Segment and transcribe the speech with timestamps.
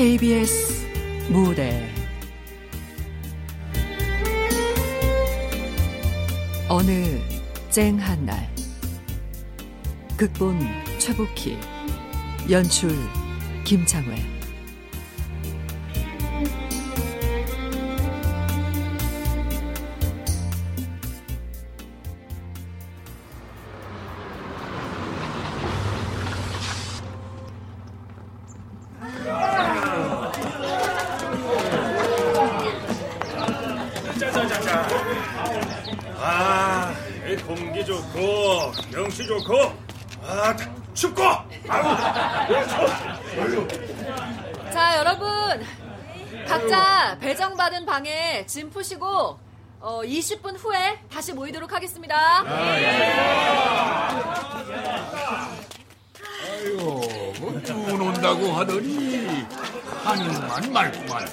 [0.00, 0.86] KBS
[1.28, 1.86] 무대.
[6.70, 7.20] 어느
[7.68, 8.50] 쨍한 날.
[10.16, 10.58] 극본
[10.96, 11.58] 최복희
[12.48, 12.96] 연출
[13.66, 14.39] 김창회
[49.80, 52.44] 어, 20분 후에 다시 모이도록 하겠습니다.
[56.52, 56.76] 아유,
[57.40, 59.26] 뭐눈 온다고 하더니,
[60.04, 61.28] 한만 말구만.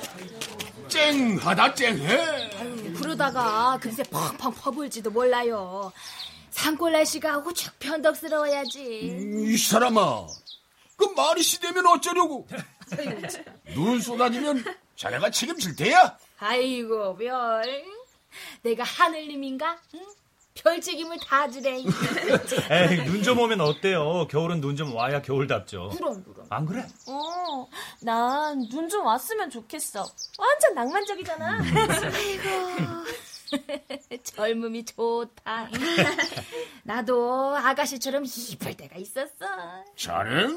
[0.88, 2.18] 쨍하다, 쨍해.
[2.60, 5.92] 아유, 그러다가 금세 펑펑 퍼불지도 몰라요.
[6.52, 9.44] 산골 날씨가 우측 변덕스러워야지.
[9.52, 10.26] 이 사람아,
[10.96, 12.48] 그 말이 시되면 어쩌려고?
[13.76, 14.64] 눈 쏟아지면
[14.96, 16.18] 자네가 책임질 테야?
[16.40, 17.84] 아이고 별,
[18.64, 19.78] 내가 하늘님인가?
[19.96, 20.02] 응?
[20.60, 21.76] 별 책임을 다 지래.
[21.78, 21.86] 에이,
[23.06, 24.28] 눈좀 오면 어때요?
[24.28, 25.90] 겨울은 눈 좀 와야 겨울답죠.
[25.96, 26.48] 그럼, 그럼.
[26.50, 26.84] 안 그래?
[27.08, 27.68] 어,
[28.02, 30.04] 난 눈 좀 왔으면 좋겠어.
[30.40, 31.60] 완전 낭만적이잖아.
[31.62, 32.44] 아이고.
[34.24, 35.70] 젊음이 좋다.
[36.84, 39.46] 나도 아가씨처럼 이쁠 때가 있었어.
[39.96, 40.56] 자넨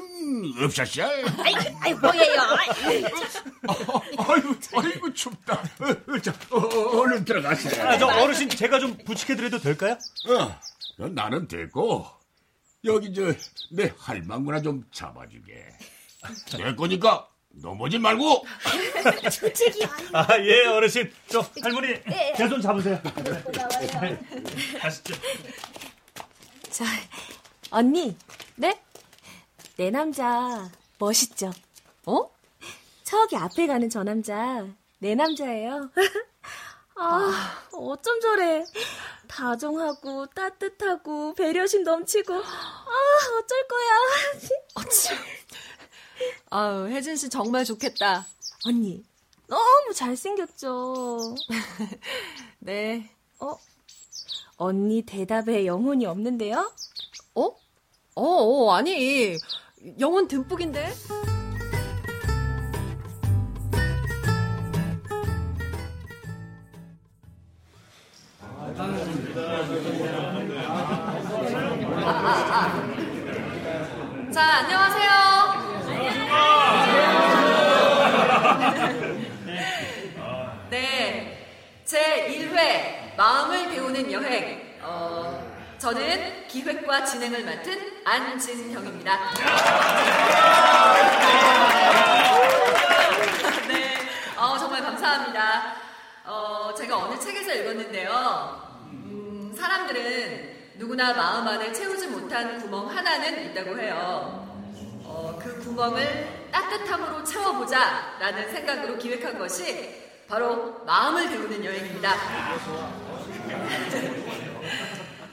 [0.63, 1.03] 없었어?
[1.03, 2.41] 아이, 아이 뭐예요?
[4.17, 5.53] 아이고, 아이고 춥다.
[5.53, 6.57] 어, 자, 어,
[6.99, 7.87] 얼른 들어가세요.
[7.87, 9.97] 아, 저 어르신 제가 좀 부축해드려도 될까요?
[10.29, 12.05] 어, 나는 됐고
[12.85, 13.33] 여기 저
[13.73, 15.53] 내 할망구나 좀 잡아주게.
[16.51, 18.45] 될 거니까 넘어지 말고.
[19.29, 21.11] 주책이 아, 예, 어르신.
[21.27, 22.33] 저, 할머니, 네.
[22.37, 22.99] 제손 잡으세요.
[23.01, 24.17] 고마워요.
[24.79, 25.13] 가시죠.
[26.69, 26.85] 자,
[27.69, 28.15] 언니.
[28.55, 28.81] 네?
[29.77, 31.51] 내 남자, 멋있죠?
[32.05, 32.29] 어?
[33.03, 34.65] 저기 앞에 가는 저 남자,
[34.99, 35.89] 내 남자예요.
[36.95, 38.63] 아, 어쩜 저래.
[39.27, 42.89] 다정하고, 따뜻하고, 배려심 넘치고, 아,
[43.39, 43.89] 어쩔 거야.
[44.75, 45.17] 어쩜.
[46.49, 48.25] 아유, 혜진 씨 정말 좋겠다.
[48.65, 49.03] 언니,
[49.47, 51.35] 너무 잘생겼죠?
[52.59, 53.09] 네.
[53.39, 53.57] 어?
[54.57, 56.71] 언니 대답에 영혼이 없는데요?
[57.35, 57.43] 어?
[57.43, 57.55] 어,
[58.15, 59.37] 어 아니.
[59.99, 60.93] 영혼 듬뿍인데?
[72.03, 74.31] 아, 아, 아.
[74.31, 75.11] 자, 안녕하세요.
[80.69, 81.37] 네,
[82.61, 84.77] 제 1회 마음을 배우는 여행.
[84.83, 89.19] 어, 저는 기획과 진행을 맡은 안진경입니다.
[93.67, 93.97] 네,
[94.37, 95.75] 어, 정말 감사합니다.
[96.23, 98.79] 어, 제가 어느 책에서 읽었는데요.
[98.91, 104.69] 음, 사람들은 누구나 마음 안에 채우지 못한 구멍 하나는 있다고 해요.
[105.03, 112.15] 어, 그 구멍을 따뜻함으로 채워보자 라는 생각으로 기획한 것이 바로 마음을 배우는 여행입니다.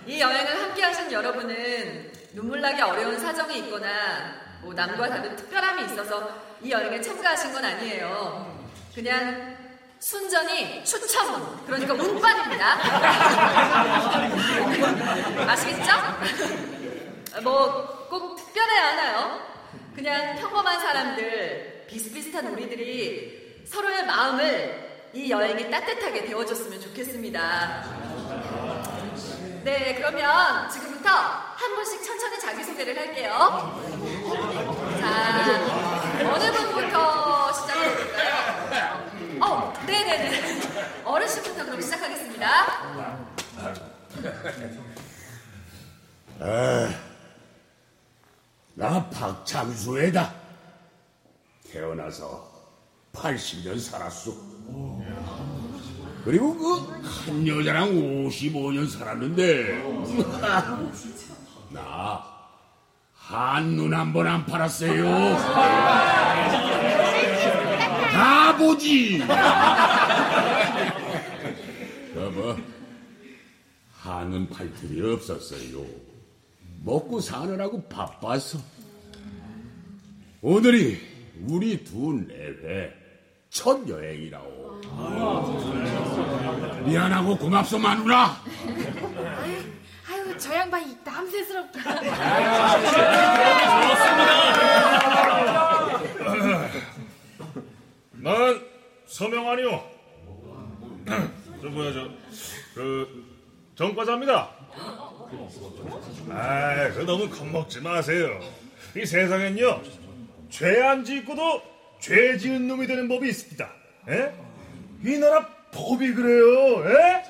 [0.05, 3.89] 이 여행을 함께 하신 여러분은 눈물 나기 어려운 사정이 있거나
[4.61, 6.29] 뭐 남과 다른 특별함이 있어서
[6.61, 8.69] 이 여행에 참가하신 건 아니에요.
[8.93, 9.57] 그냥
[10.01, 12.79] 순전히 추첨, 그러니까 운빨입니다.
[15.49, 15.93] 아시겠죠?
[17.45, 19.41] 뭐 꼭 특별해야 하나요?
[19.95, 27.85] 그냥 평범한 사람들, 비슷비슷한 우리들이 서로의 마음을 이 여행이 따뜻하게 데워줬으면 좋겠습니다.
[29.65, 33.81] 네, 그러면 지금부터 한 분씩 천천히 자기소개를 할게요.
[35.00, 39.09] 자, 어느 분부터 시작해볼까요?
[39.41, 41.03] 어, 네네네.
[41.05, 42.49] 어르신부터 그럼 시작하겠습니다.
[46.41, 46.94] 아,
[48.75, 50.35] 나 박창수애다.
[51.71, 52.57] 태어나서
[53.23, 54.32] 80년 살았어.
[56.25, 57.91] 그리고 그 한 여자랑
[58.29, 59.82] 55년 살았는데
[61.73, 62.23] 나
[63.15, 65.37] 한눈 한 번 안 팔았어요.
[68.12, 69.20] 다 보지.
[72.17, 72.56] 여보,
[73.93, 75.85] 한눈 팔 틈이 없었어요.
[76.82, 78.59] 먹고 사느라고 바빠서.
[80.41, 80.99] 오늘이
[81.47, 82.93] 우리 두 내외
[83.50, 84.81] 첫 여행이라오.
[86.85, 88.37] 미안하고 고맙소 마누라.
[90.09, 91.81] 아유, 저 양반이 남새스럽게.
[98.12, 98.61] 난
[99.06, 99.91] 서명환이요.
[101.61, 103.25] 저 뭐야 저그
[103.75, 104.51] 정과자입니다.
[106.31, 108.39] 아, 그 너무 겁먹지 마세요.
[108.97, 109.83] 이 세상엔요
[110.51, 111.62] 죄안 짓고도
[112.00, 113.69] 죄 지은 놈이 되는 법이 있습니다.
[114.09, 114.33] 에?
[115.05, 116.85] 이 나라 법이 그래요.
[116.89, 117.25] 에?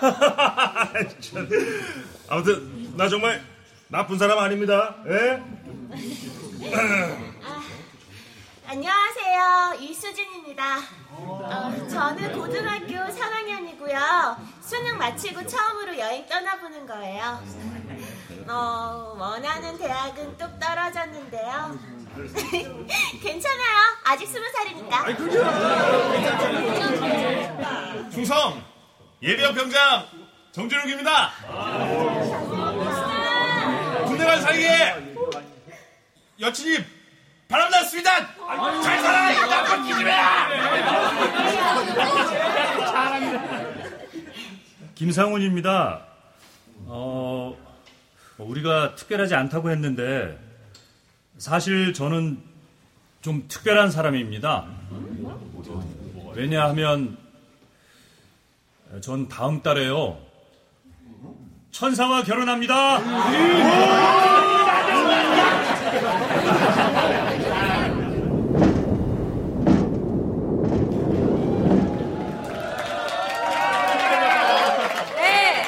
[1.20, 1.48] 참.
[2.28, 3.42] 아무튼 나 정말
[3.88, 4.96] 나쁜 사람 아닙니다.
[5.06, 5.42] 에?
[8.66, 9.78] 안녕하세요.
[9.80, 10.78] 이수진입니다.
[11.10, 14.36] 어, 저는 고등학교 3학년이고요.
[14.60, 17.42] 수능 마치고 처음으로 여행 떠나보는 거예요.
[18.46, 21.97] 어, 원하는 대학은 뚝 떨어졌는데요.
[23.22, 23.78] 괜찮아요.
[24.04, 25.04] 아직 스무 살이니까.
[28.10, 28.62] 충성
[29.22, 30.06] 예비역 병장
[30.52, 31.30] 정준욱입니다.
[34.06, 34.94] 군대 간 사이에
[36.40, 36.78] 여친이
[37.48, 38.34] 바람났습니다.
[38.82, 40.48] 잘 살아 이 나쁜 기집애야.
[44.94, 46.06] 김상훈입니다.
[46.86, 47.56] 어,
[48.38, 50.47] 우리가 특별하지 않다고 했는데
[51.38, 52.42] 사실 저는
[53.20, 54.66] 좀 특별한 사람입니다.
[56.34, 57.16] 왜냐하면
[59.00, 60.18] 전 다음 달에요.
[61.70, 62.98] 천사와 결혼합니다.
[75.16, 75.62] 네,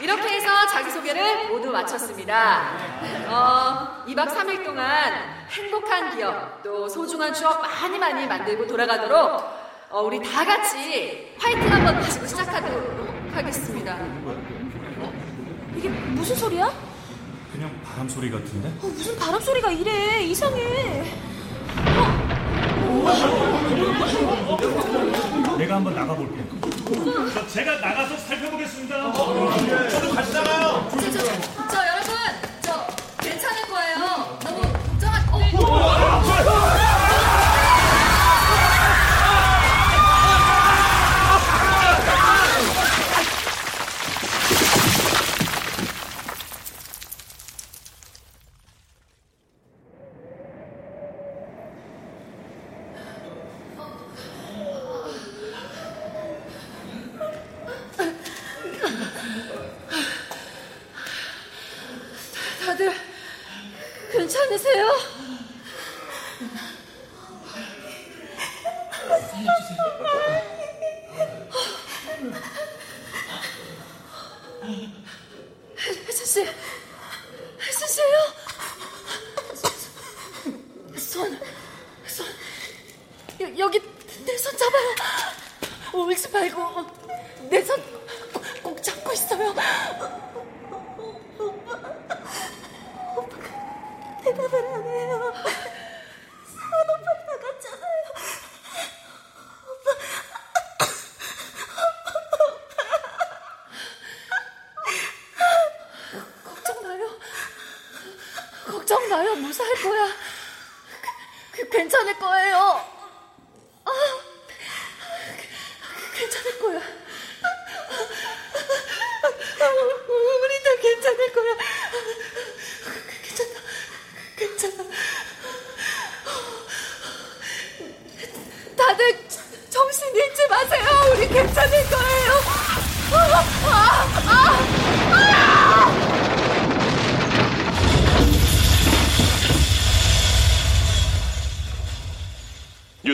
[0.00, 2.91] 이렇게 해서 자기소개를 모두 마쳤습니다.
[3.32, 5.14] 어, 2박 3일 동안
[5.48, 9.42] 행복한 기억, 또 소중한 추억 많이 많이 만들고 돌아가도록
[9.88, 13.98] 어, 우리 다 같이 화이팅 한번 하시고 시작하도록 하겠습니다.
[15.74, 16.70] 이게 무슨 소리야?
[17.52, 18.68] 그냥 바람 소리 같은데?
[18.68, 20.22] 어, 무슨 바람 소리가 이래?
[20.24, 21.04] 이상해.
[25.56, 26.44] 내가 한번 나가볼게.
[27.48, 29.12] 제가 나가서 살펴보겠습니다.
[29.12, 29.24] 저,
[29.90, 30.12] 저,
[31.00, 31.61] 저, 저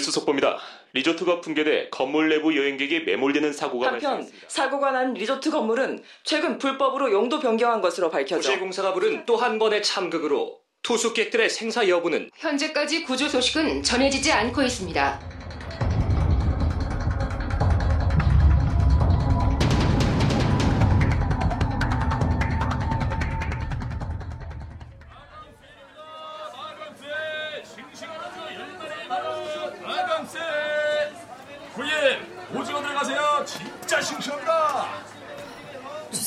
[0.09, 0.59] 뉴스 속보입니다.
[0.95, 4.47] 리조트가 붕괴돼 건물 내부 여행객이 매몰되는 사고가 한편 발생했습니다.
[4.49, 9.83] 사고가 난 리조트 건물은 최근 불법으로 용도 변경한 것으로 밝혀져 구제공사가 부른 또 한 번의
[9.83, 15.38] 참극으로 투숙객들의 생사 여부는 현재까지 구조 소식은 전해지지 않고 있습니다.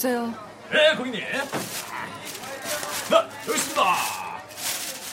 [0.01, 0.33] 주세요.
[0.71, 1.21] 네 고객님
[3.11, 3.83] 나 여기 있습니다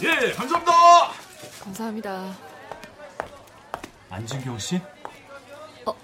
[0.03, 0.73] 예 감사합니다
[1.63, 2.35] 감사합니다.
[4.09, 4.81] 안진경 씨?
[5.85, 5.95] 어.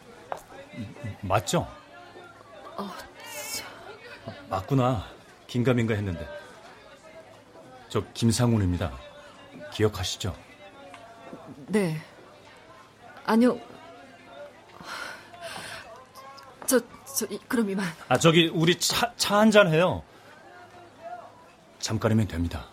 [1.22, 1.66] 맞죠?
[2.76, 2.90] 어,
[4.50, 5.06] 맞구나.
[5.46, 6.28] 긴가민가 했는데.
[7.88, 8.92] 저 김상훈입니다.
[9.72, 10.36] 기억하시죠?
[11.68, 12.02] 네.
[13.24, 13.58] 아니요.
[16.66, 16.78] 저,
[17.16, 17.86] 저, 그럼 이만.
[18.08, 20.02] 아, 저기, 우리 차, 차 한 잔 해요.
[21.78, 22.66] 잠깐이면 됩니다.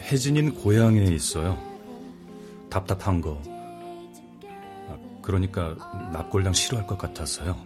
[0.00, 1.58] 혜진인 고향에 있어요.
[2.70, 3.40] 답답한 거.
[4.88, 5.74] 아, 그러니까
[6.12, 7.56] 납골당 싫어할 것 같아서요.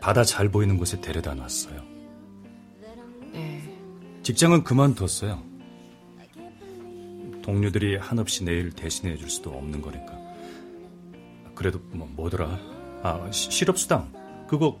[0.00, 1.95] 바다 잘 보이는 곳에 데려다 놨어요.
[4.26, 4.32] 네.
[4.32, 5.40] 직장은 그만뒀어요.
[7.44, 10.18] 동료들이 한없이 내일 대신해 줄 수도 없는 거니까.
[11.54, 12.58] 그래도 뭐 뭐더라?
[13.04, 14.12] 아 시, 실업수당
[14.48, 14.80] 그거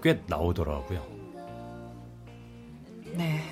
[0.00, 1.04] 꽤 나오더라고요.
[3.14, 3.42] 네.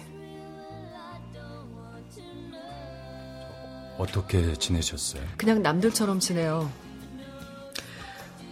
[3.99, 5.25] 어떻게 지내셨어요?
[5.37, 6.71] 그냥 남들처럼 지내요.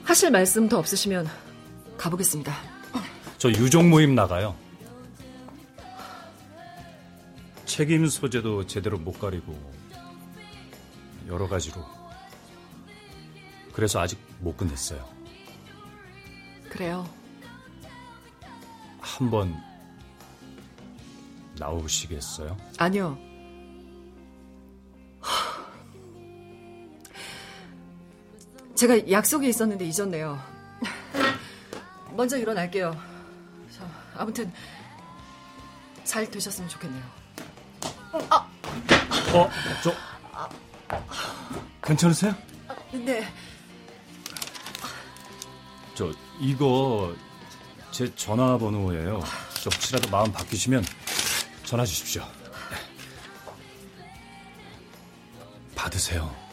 [0.02, 1.28] 하실 말씀 더 없으시면
[1.96, 2.52] 가보겠습니다.
[3.38, 4.65] 저 유족 모임 나가요.
[7.76, 9.54] 책임 소재도 제대로 못 가리고
[11.28, 11.84] 여러 가지로
[13.74, 15.06] 그래서 아직 못 끝냈어요.
[16.70, 17.06] 그래요.
[18.98, 19.54] 한 번
[21.58, 22.56] 나오시겠어요?
[22.78, 23.18] 아니요.
[28.74, 30.38] 제가 약속이 있었는데 잊었네요.
[32.12, 32.98] 먼저 일어날게요.
[33.70, 34.50] 자, 아무튼
[36.04, 37.25] 잘 되셨으면 좋겠네요.
[38.30, 38.48] 아,
[39.34, 39.50] 어,
[39.82, 39.92] 저
[41.82, 42.34] 괜찮으세요?
[42.92, 43.26] 네.
[45.94, 47.14] 저 이거
[47.90, 49.22] 제 전화번호예요.
[49.62, 50.84] 저 혹시라도 마음 바뀌시면
[51.64, 52.24] 전화 주십시오.
[55.74, 56.45] 받으세요.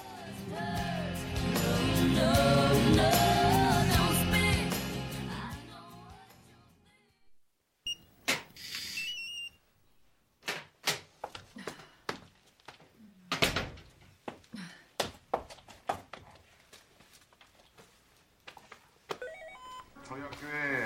[20.14, 20.86] 저희 학교에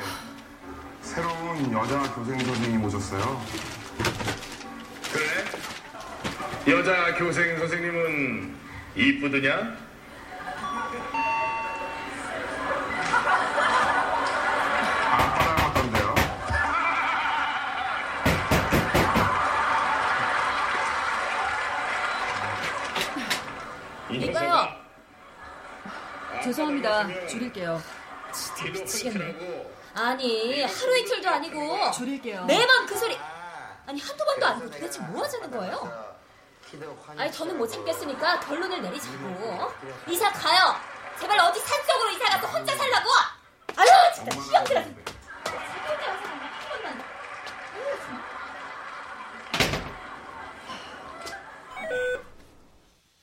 [1.02, 3.42] 새로운 여자 교생 선생님 오셨어요.
[5.12, 6.78] 그래?
[6.78, 8.56] 여자 교생 선생님은
[8.96, 9.76] 이쁘드냐?
[24.10, 24.68] 이거요.
[26.42, 27.28] 죄송합니다.
[27.28, 27.97] 줄일게요.
[28.58, 29.72] 진짜 미치겠네.
[29.94, 32.46] 아니 하루 이틀도 아니고 줄일게요.
[32.46, 33.16] 매번 그 소리.
[33.86, 36.18] 아니 한두 번도 아니고 도대체 뭐 하자는 거예요?
[37.16, 39.72] 아니 저는 못 참겠으니까 결론을 내리자고.
[40.10, 40.76] 이사 가요.
[41.20, 43.10] 제발 어디 산속으로 이사 가서 혼자 살라고.
[43.76, 44.84] 아유 진짜 시험들어.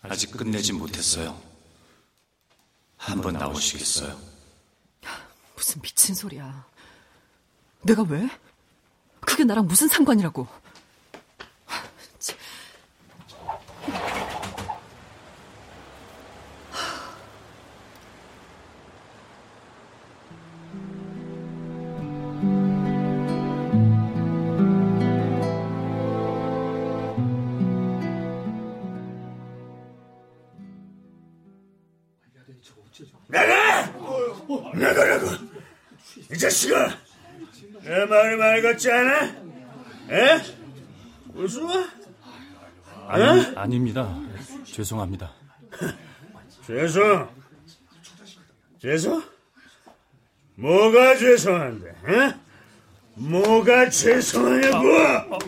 [0.02, 1.36] 아직 끝내지 못했어요.
[2.96, 4.33] 한번 나오시겠어요?
[5.74, 6.66] 무슨 미친 소리야.
[7.82, 8.28] 내가 왜?
[9.20, 10.46] 그게 나랑 무슨 상관이라고.
[33.28, 33.86] 나가!
[34.74, 35.53] 나가라고!
[36.34, 36.98] 이 자식아!
[37.84, 39.26] 내 말이 말 같지 않아?
[40.10, 40.42] 에?
[41.32, 41.86] 웃어?
[43.06, 44.20] 아니, 아닙니다.
[44.64, 45.32] 죄송합니다.
[46.66, 47.28] 죄송.
[48.80, 49.22] 죄송?
[50.56, 51.88] 뭐가 죄송한데?
[51.88, 52.34] 에?
[53.14, 55.38] 뭐가 죄송하냐고?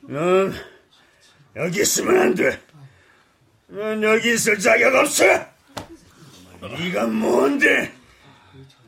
[0.00, 0.54] 넌
[1.56, 2.58] 여기 있으면 안 돼.
[3.66, 5.51] 넌 여기 있을 자격 없어.
[6.68, 7.92] 네가 뭔데?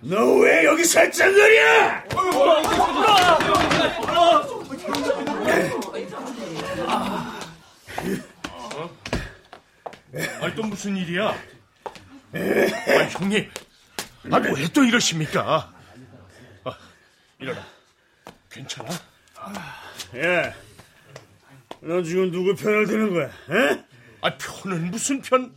[0.00, 2.04] 너 왜 여기 살짝거려?
[10.40, 11.34] 아니 또 무슨 일이야?
[12.32, 13.50] 아니 형님,
[14.30, 15.72] 아니 왜또 이러십니까?
[16.64, 16.78] 아,
[17.40, 17.64] 일어나.
[18.50, 18.90] 괜찮아?
[18.92, 20.54] 야,
[21.80, 23.26] 너 지금 누구 편을 드는 거야?
[23.26, 23.84] 에?
[24.20, 25.54] 아 편은 무슨 편?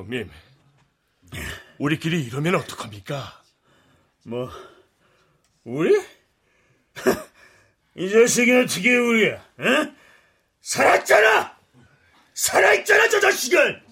[0.00, 0.30] 형님,
[1.78, 3.42] 우리끼리 이러면 어떡합니까?
[4.24, 4.50] 뭐,
[5.64, 6.02] 우리?
[7.96, 9.34] 이 자식이 어떻게 우리야?
[9.34, 9.94] 어?
[10.62, 11.58] 살았잖아!
[12.32, 13.82] 살아있잖아, 저 자식은!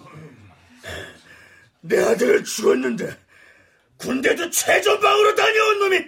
[1.82, 3.18] 내 아들을 죽었는데,
[3.98, 6.06] 군대도 최전방으로 다녀온 놈이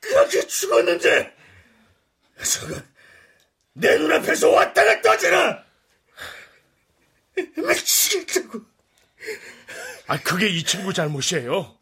[0.00, 1.36] 그렇게 죽었는데,
[2.44, 2.88] 저건
[3.74, 5.64] 내 눈앞에서 왔다 갔다 하잖아!
[7.56, 8.77] 미치겠다고.
[10.08, 11.76] 아, 그게 이 친구 잘못이에요.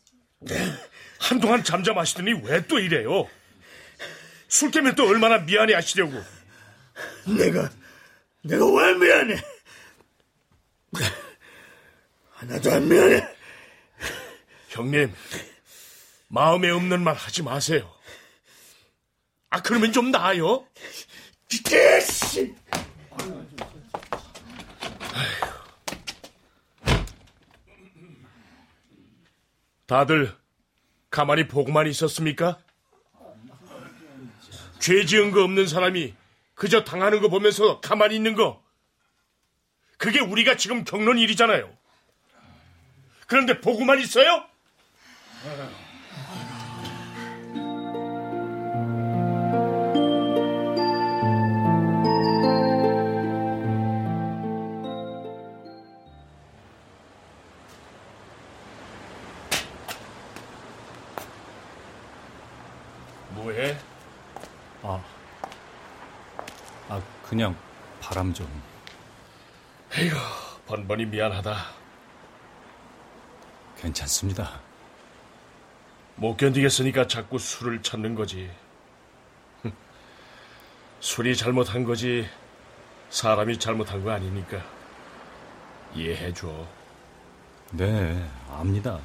[1.18, 3.28] 한동안 잠잠하시더니 왜 또 이래요?
[4.48, 6.12] 술 깨면 또 얼마나 미안해 하시려고.
[7.26, 7.70] 내가,
[8.42, 9.36] 내가 왜 미안해?
[12.32, 13.28] 하나도 안 미안해.
[14.70, 15.12] 형님,
[16.28, 17.92] 마음에 없는 말 하지 마세요.
[19.50, 20.66] 아, 그러면 좀 나아요?
[21.64, 22.54] 개씨!
[29.86, 30.34] 다들
[31.10, 32.58] 가만히 보고만 있었습니까?
[34.78, 36.14] 죄 지은 거 없는 사람이
[36.54, 38.62] 그저 당하는 거 보면서 가만히 있는 거.
[39.98, 41.72] 그게 우리가 지금 겪는 일이잖아요.
[43.26, 44.44] 그런데 보고만 있어요?
[67.36, 67.54] 그냥
[68.00, 68.48] 바람 좀.
[69.92, 70.14] 에휴,
[70.64, 71.54] 번번이 미안하다.
[73.76, 74.58] 괜찮습니다.
[76.14, 78.50] 못 견디겠으니까 자꾸 술을 찾는 거지.
[81.00, 82.26] 술이 잘못한 거지
[83.10, 84.64] 사람이 잘못한 거 아니니까
[85.94, 86.66] 이해해 줘.
[87.72, 88.98] 네, 압니다.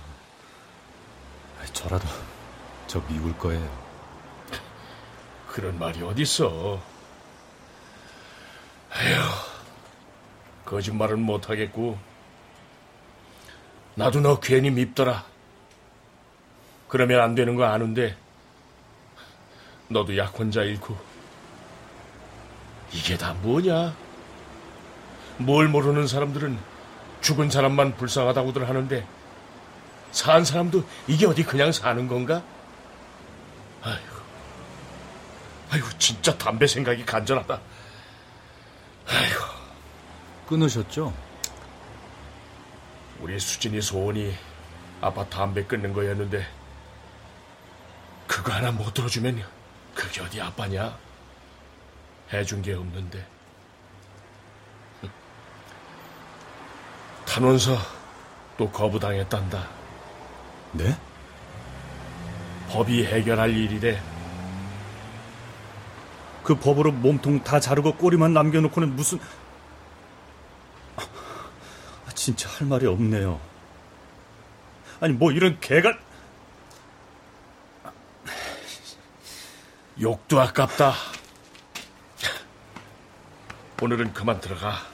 [1.74, 2.08] 저라도
[2.88, 3.91] 저 미울 거예요.
[5.50, 6.91] 그런 말이 어딨어.
[9.00, 9.22] 에휴,
[10.66, 11.98] 거짓말은 못하겠고
[13.96, 15.26] 나도 너 괜히 밉더라.
[16.88, 18.18] 그러면 안 되는 거 아는데
[19.88, 20.98] 너도 약 혼자 잃고
[22.92, 23.96] 이게 다 뭐냐?
[25.38, 26.58] 뭘 모르는 사람들은
[27.22, 29.08] 죽은 사람만 불쌍하다고들 하는데
[30.12, 32.44] 산 사람도 이게 어디 그냥 사는 건가?
[33.82, 34.16] 아이고,
[35.72, 37.60] 아이고 진짜 담배 생각이 간절하다.
[39.13, 39.43] 아이고,
[40.47, 41.13] 끊으셨죠?
[43.19, 44.34] 우리 수진이 소원이
[45.02, 46.45] 아빠 담배 끊는 거였는데
[48.28, 49.43] 그거 하나 못 들어주면
[49.93, 50.97] 그게 어디 아빠냐?
[52.32, 53.26] 해준 게 없는데.
[57.26, 57.78] 탄원서
[58.58, 59.67] 또 거부당했단다.
[60.74, 60.97] 네?
[62.69, 64.02] 법이 해결할 일이래.
[66.52, 69.20] 그 법으로 몸통 다 자르고 꼬리만 남겨놓고는 무슨...
[70.98, 73.40] 아, 진짜 할 말이 없네요.
[75.00, 75.98] 아니 뭐 이런 개가...
[80.02, 80.94] 욕도 아깝다.
[83.82, 84.91] 오늘은 그만 들어가.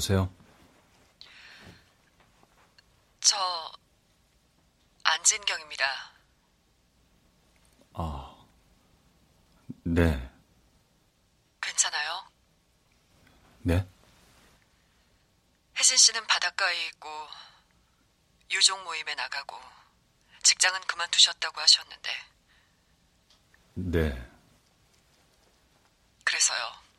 [0.00, 0.34] 보세요?
[3.20, 3.36] 저
[5.04, 6.12] 안진경입니다.
[7.92, 8.46] 아,
[9.84, 10.30] 네,
[11.60, 12.24] 괜찮아요?
[13.58, 13.86] 네?
[15.76, 17.08] 혜진 씨는 바닷가에 있고
[18.52, 19.60] 유족 모임에 나가고
[20.42, 22.10] 직장은 그만두셨다고 하셨는데
[23.74, 24.30] 네.
[26.24, 26.90] 그래서요.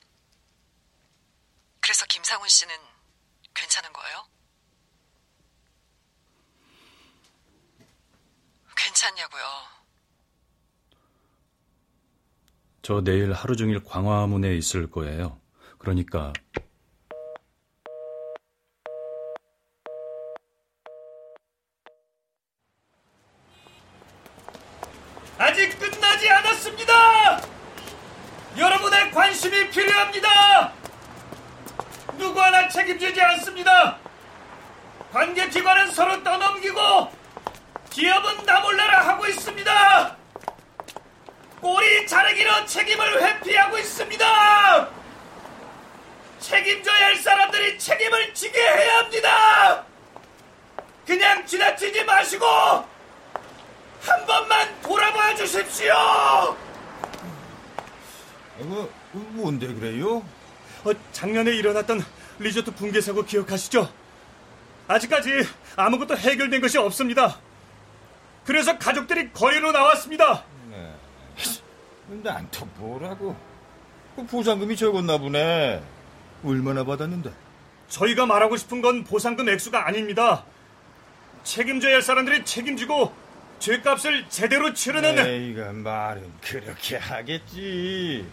[1.91, 2.75] 그래서 김상훈 씨는
[3.55, 4.23] 괜찮은 거예요?
[8.75, 9.43] 괜찮냐고요.
[12.83, 15.39] 저 내일 하루 종일 광화문에 있을 거예요.
[15.79, 16.33] 그러니까
[25.39, 27.41] 아직 끝나지 않았습니다.
[28.55, 30.81] 여러분의 관심이 필요합니다.
[32.21, 33.97] 누구 하나 책임지지 않습니다.
[35.11, 36.79] 관계기관은 서로 떠넘기고
[37.89, 40.17] 기업은 나몰라라 하고 있습니다.
[41.59, 44.89] 꼬리 자르기로 책임을 회피하고 있습니다.
[46.41, 49.85] 책임져야 할 사람들이 책임을 지게 해야 합니다.
[51.07, 55.93] 그냥 지나치지 마시고 한 번만 돌아봐 주십시오.
[58.57, 60.17] 뭐, 뭔데 그래요?
[60.83, 62.03] 어, 작년에 일어났던
[62.39, 63.89] 리조트 붕괴 사고 기억하시죠?
[64.89, 65.47] 아직까지
[65.77, 67.39] 아무것도 해결된 것이 없습니다.
[68.43, 70.50] 그래서 가족들이 거리로 나왔습니다.
[72.11, 72.17] 네.
[72.23, 73.35] 난또 뭐라고?
[74.15, 75.81] 그 보상금이 적었나 보네.
[76.43, 77.31] 얼마나 받았는데?
[77.87, 80.43] 저희가 말하고 싶은 건 보상금 액수가 아닙니다.
[81.43, 83.13] 책임져야 할 사람들이 책임지고
[83.59, 88.25] 죄값을 제대로 치르는 에이가 말은 그렇게 하겠지.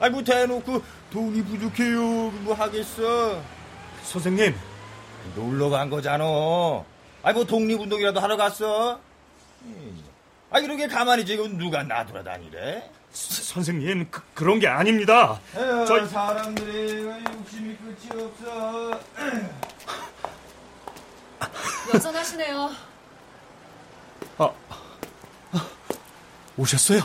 [0.00, 2.02] 아이 뭐 대놓고 돈이 부족해요
[2.42, 3.40] 뭐 하겠어.
[4.02, 4.54] 선생님
[5.34, 6.24] 놀러 간 거잖아.
[7.22, 9.00] 아이 뭐 독립운동이라도 하러 갔어.
[10.50, 12.90] 아 이렇게 가만히 지금 누가 놔돌아다니래?
[13.14, 15.40] 선생님 그, 런 게 아닙니다.
[15.56, 19.00] 에휴, 저 사람들이 욕심이 끝이 없어.
[21.94, 22.70] 여전하시네요.
[24.38, 24.50] 아,
[25.52, 25.68] 아
[26.56, 27.02] 오셨어요?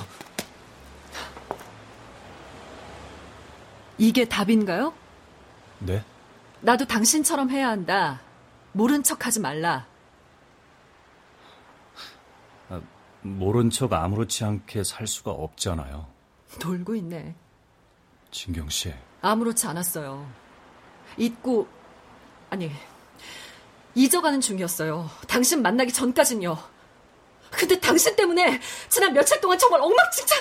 [4.00, 4.94] 이게 답인가요?
[5.80, 6.04] 네?
[6.62, 8.20] 나도 당신처럼 해야 한다.
[8.72, 9.86] 모른 척 하지 말라.
[12.70, 12.82] 아,
[13.22, 16.08] 모른 척 아무렇지 않게 살 수가 없잖아요.
[16.64, 17.36] 놀고 있네.
[18.32, 18.94] 진경 씨.
[19.22, 20.30] 아무렇지 않았어요.
[21.18, 21.68] 잊고,
[22.50, 22.72] 아니,
[23.96, 25.10] 잊어가는 중이었어요.
[25.28, 26.58] 당신 만나기 전까진요.
[27.52, 30.38] 근데 당신 때문에 지난 며칠 동안 정말 엉망진창!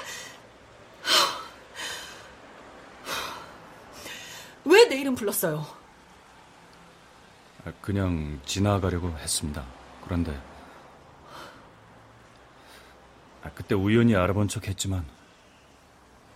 [4.65, 5.67] 왜 내 이름 불렀어요?
[7.65, 9.65] 아, 그냥 지나가려고 했습니다.
[10.05, 10.58] 그런데 아,
[13.55, 15.05] 그때 우연히 알아본 척 했지만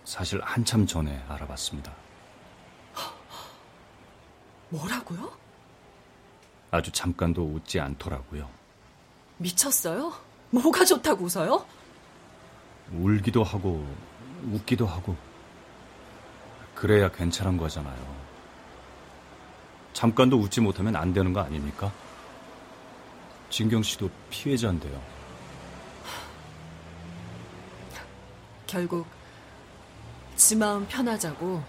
[0.03, 1.93] 사실 한참 전에 알아봤습니다.
[4.69, 5.31] 뭐라고요?
[6.71, 8.49] 아주 잠깐도 웃지 않더라고요.
[9.37, 10.13] 미쳤어요?
[10.49, 11.65] 뭐가 좋다고 웃어요?
[12.91, 13.85] 울기도 하고
[14.51, 15.15] 웃기도 하고
[16.75, 18.23] 그래야 괜찮은 거잖아요.
[19.93, 21.91] 잠깐도 웃지 못하면 안 되는 거 아닙니까?
[23.49, 25.12] 진경 씨도 피해자인데요.
[28.73, 29.05] 결국
[30.35, 31.63] 지 마음 편하자고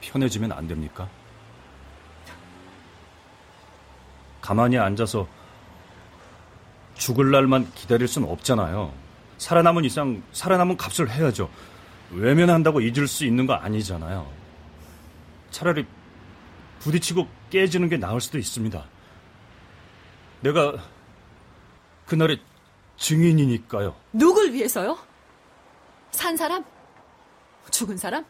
[0.00, 1.06] 편해지면 안 됩니까?
[4.40, 5.28] 가만히 앉아서
[6.94, 8.90] 죽을 날만 기다릴 순 없잖아요.
[9.36, 11.50] 살아남은 이상 살아남은 값을 해야죠.
[12.10, 14.32] 외면한다고 잊을 수 있는 거 아니잖아요.
[15.50, 15.84] 차라리
[16.78, 18.82] 부딪히고 깨지는 게 나을 수도 있습니다.
[20.40, 20.82] 내가
[22.06, 22.40] 그날의
[22.96, 23.94] 증인이니까요.
[24.14, 25.09] 누굴 위해서요?
[26.10, 26.64] 산 사람?
[27.70, 28.24] 죽은 사람?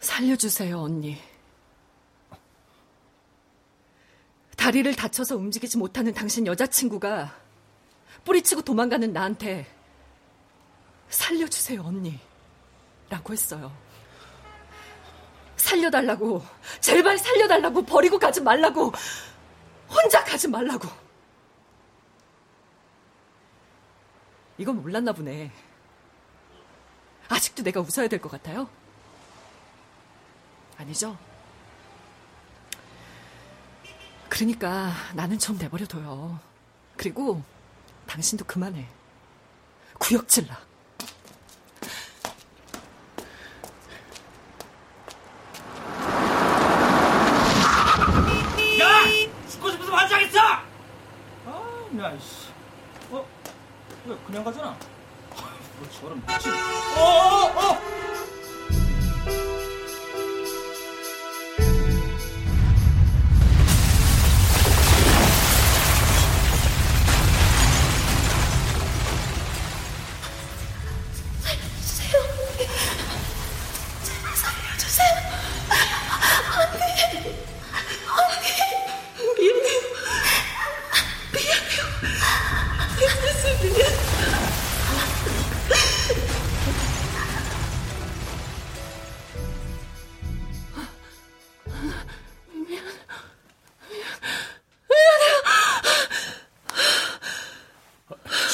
[0.00, 1.18] 살려주세요, 언니.
[4.56, 7.34] 다리를 다쳐서 움직이지 못하는 당신 여자친구가
[8.24, 9.66] 뿌리치고 도망가는 나한테
[11.08, 12.18] 살려주세요, 언니.
[13.08, 13.72] 라고 했어요.
[15.56, 16.44] 살려달라고,
[16.80, 18.92] 제발 살려달라고, 버리고 가지 말라고,
[19.88, 20.88] 혼자 가지 말라고.
[24.60, 25.50] 이건 몰랐나 보네.
[27.30, 28.68] 아직도 내가 웃어야 될 것 같아요?
[30.76, 31.16] 아니죠?
[34.28, 36.38] 그러니까 나는 좀 내버려둬요.
[36.98, 37.42] 그리고
[38.06, 38.86] 당신도 그만해.
[39.98, 40.58] 구역질라.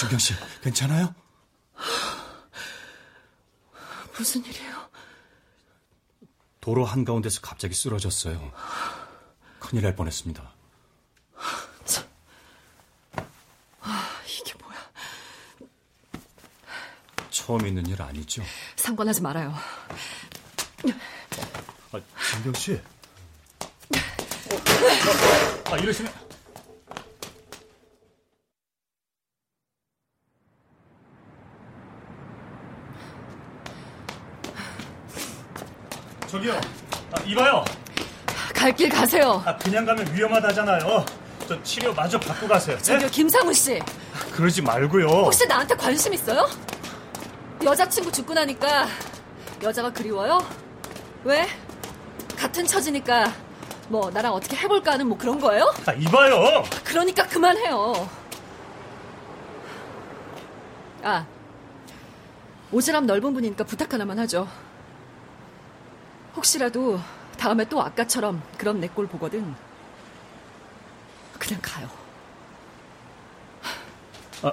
[0.07, 1.13] 준경 씨, 괜찮아요?
[4.17, 4.89] 무슨 일이에요?
[6.61, 8.53] 도로 한가운데서 갑자기 쓰러졌어요.
[9.59, 10.49] 큰일 날 뻔했습니다.
[13.81, 14.77] 아, 이게 뭐야.
[17.31, 18.45] 처음 있는 일 아니죠?
[18.77, 19.53] 상관하지 말아요.
[21.91, 22.81] 아, 진경 씨.
[25.65, 26.26] 아, 이러시면.
[36.37, 36.53] 저기요.
[37.13, 37.65] 아, 이봐요.
[38.55, 39.43] 갈 길 가세요.
[39.47, 41.05] 아, 그냥 가면 위험하다잖아요.
[41.49, 42.77] 저 치료 마저 받고 가세요.
[42.77, 42.83] 네?
[42.83, 43.81] 저기요, 김상우 씨.
[44.33, 45.07] 그러지 말고요.
[45.07, 46.49] 혹시 나한테 관심 있어요?
[47.65, 48.87] 여자친구 죽고 나니까
[49.63, 50.45] 여자가 그리워요?
[51.25, 51.47] 왜?
[52.37, 53.33] 같은 처지니까
[53.89, 55.73] 뭐 나랑 어떻게 해볼까 하는 뭐 그런 거예요?
[55.87, 56.65] 아, 이봐요.
[56.85, 58.09] 그러니까 그만해요.
[61.03, 61.25] 아,
[62.73, 64.49] 오지랖 넓은 분이니까 부탁 하나만 하죠.
[66.47, 67.01] 혹시라도
[67.39, 69.53] 다음에 또 아까처럼 그런 내 꼴 보거든.
[71.41, 71.91] 그냥 가요.
[74.43, 74.53] 아.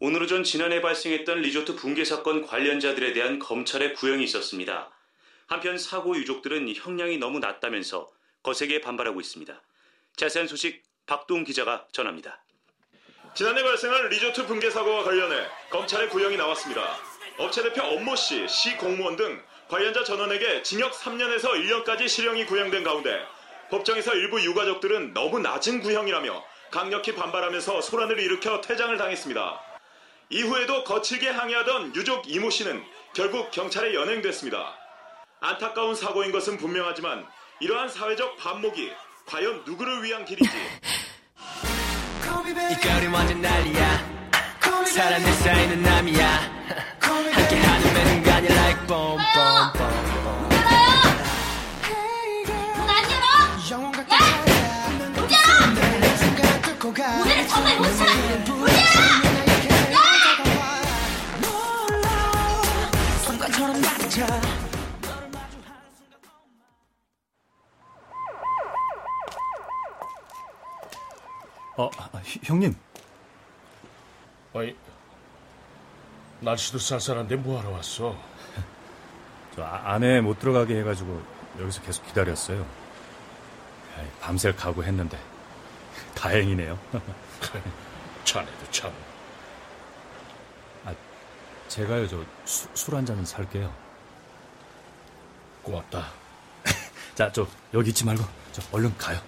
[0.00, 4.90] 오늘 오전 지난해 발생했던 리조트 붕괴 사건 관련자들에 대한 검찰의 구형이 있었습니다.
[5.52, 8.10] 한편 사고 유족들은 형량이 너무 낮다면서
[8.42, 9.60] 거세게 반발하고 있습니다.
[10.16, 12.42] 자세한 소식 박동 기자가 전합니다.
[13.34, 16.96] 지난해 발생한 리조트 붕괴 사고와 관련해 검찰의 구형이 나왔습니다.
[17.36, 23.22] 업체 대표 엄모 씨, 시 공무원 등 관련자 전원에게 징역 3년에서 1년까지 실형이 구형된 가운데
[23.70, 29.60] 법정에서 일부 유가족들은 너무 낮은 구형이라며 강력히 반발하면서 소란을 일으켜 퇴장을 당했습니다.
[30.30, 34.81] 이후에도 거칠게 항의하던 유족 이모 씨는 결국 경찰에 연행됐습니다.
[35.42, 37.26] 안타까운 사고인 것은 분명하지만
[37.58, 38.92] 이러한 사회적 반목이
[39.26, 40.56] 과연 누구를 위한 길인지
[42.70, 44.12] 이 거리 완전 난리야
[44.86, 46.28] 사람 내 사이는 남이야
[47.00, 49.92] 함께하는 매 순간이 like boom boom boom
[52.76, 53.26] 문안 열어!
[54.12, 54.18] 야!
[54.90, 55.66] 문 열어!
[57.18, 58.11] 문을 정말 못 참아!
[71.76, 72.76] 어, 아, 히- 형님.
[74.54, 74.76] 아니,
[76.40, 78.16] 날씨도 쌀쌀한데 뭐하러 왔어?
[79.56, 81.22] 저 아- 안에 못 들어가게 해가지고
[81.60, 82.66] 여기서 계속 기다렸어요.
[83.98, 85.18] 에이, 밤샐 각오했는데
[86.14, 86.78] 다행이네요.
[88.24, 88.92] 자네도 참.
[90.84, 90.94] 아,
[91.68, 92.24] 제가요 저
[92.74, 93.72] 술 한잔 살게요.
[95.62, 96.10] 고맙다.
[97.14, 99.20] 자, 저 여기 있지 말고 저 얼른 가요.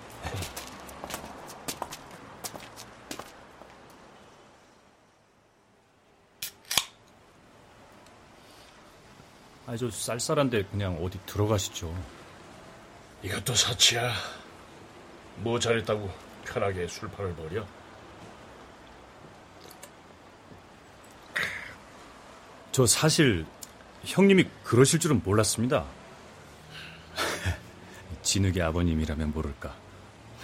[9.76, 11.94] 저 쌀쌀한데 그냥 어디 들어가시죠.
[13.22, 14.12] 이것도 사치야.
[15.36, 16.10] 뭐 잘했다고
[16.44, 17.66] 편하게 술판을 벌여?
[22.72, 23.46] 저 사실
[24.04, 25.86] 형님이 그러실 줄은 몰랐습니다.
[28.22, 29.74] 진욱의 아버님이라면 모를까.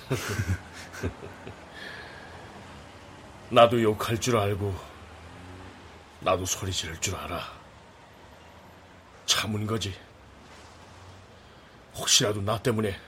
[3.50, 4.72] 나도 욕할 줄 알고,
[6.20, 7.59] 나도 소리 지를 줄 알아.
[9.30, 9.94] 참은 거지.
[11.94, 12.98] 혹시라도 나 때문에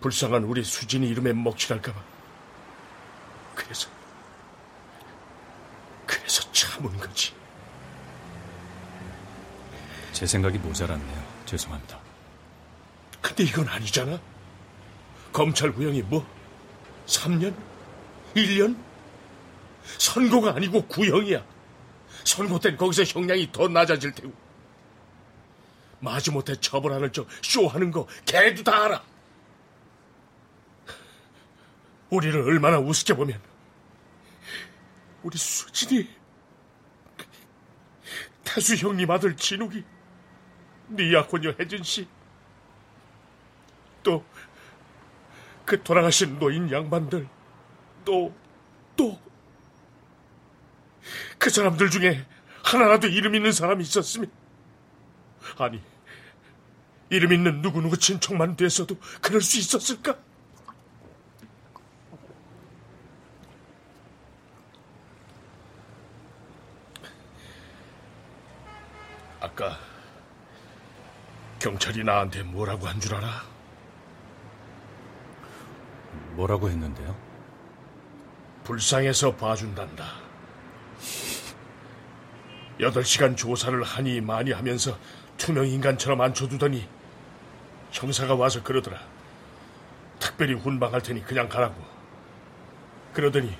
[0.00, 2.00] 불쌍한 우리 수진이 이름에 먹칠할까봐.
[3.56, 3.88] 그래서,
[6.06, 7.34] 그래서 참은 거지.
[10.12, 11.24] 제 생각이 모자랐네요.
[11.46, 11.98] 죄송합니다.
[13.20, 14.20] 근데 이건 아니잖아.
[15.32, 16.24] 검찰 구형이 뭐?
[17.06, 17.56] 3년?
[18.36, 18.78] 1년?
[19.98, 21.44] 선고가 아니고 구형이야.
[22.22, 24.45] 선고 땐 거기서 형량이 더 낮아질 테고.
[26.00, 29.02] 마지못해 처벌하는 척 쇼하는 거 걔도 다 알아.
[32.10, 33.40] 우리를 얼마나 우습게 보면
[35.22, 36.08] 우리 수진이
[38.44, 39.84] 태수 형님 아들 진욱이
[40.88, 42.06] 네 약혼녀 혜진 씨
[44.02, 44.24] 또
[45.64, 47.28] 그 돌아가신 노인 양반들
[48.04, 48.32] 또
[48.96, 49.18] 또
[51.38, 52.24] 그 사람들 중에
[52.64, 54.30] 하나라도 이름 있는 사람이 있었으면
[55.58, 55.82] 아니
[57.10, 60.16] 이름 있는 누구누구 친척만 됐어도 그럴 수 있었을까?
[69.40, 69.78] 아까
[71.58, 73.42] 경찰이 나한테 뭐라고 한 줄 알아?
[76.34, 77.16] 뭐라고 했는데요?
[78.64, 80.04] 불쌍해서 봐준단다.
[82.80, 84.98] 여덟 시간 조사를 하니 많이 하면서
[85.36, 86.88] 투명 인간처럼 앉혀두더니
[87.92, 89.00] 형사가 와서 그러더라.
[90.18, 91.74] 특별히 훈방할 테니 그냥 가라고.
[93.12, 93.56] 그러더니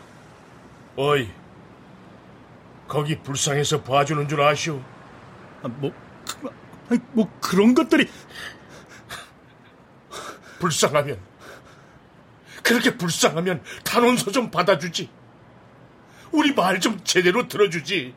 [0.96, 1.30] 어이
[2.88, 4.82] 거기 불쌍해서 봐주는 줄 아시오?
[5.62, 5.92] 아, 뭐,
[6.88, 8.08] 아니, 뭐 그런 것들이
[10.60, 11.18] 불쌍하면
[12.62, 15.10] 그렇게 불쌍하면 탄원서 좀 받아주지.
[16.32, 18.14] 우리 말 좀 제대로 들어주지.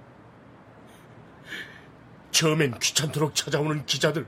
[2.32, 4.26] 처음엔 귀찮도록 찾아오는 기자들,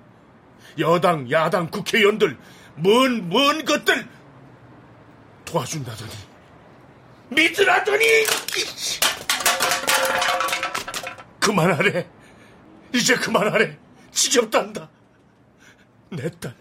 [0.79, 2.37] 여당, 야당, 국회의원들,
[2.75, 4.07] 먼, 먼 것들
[5.45, 6.11] 도와준다더니,
[7.29, 8.05] 믿으라더니!
[11.39, 12.07] 그만하래.
[12.93, 13.77] 이제 그만하래.
[14.11, 14.89] 지겹단다.
[16.09, 16.53] 내 딸,